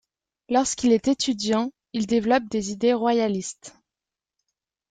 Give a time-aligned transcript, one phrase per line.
[0.49, 3.75] Lorsqu'il est étudiant, il développe des idées royalistes.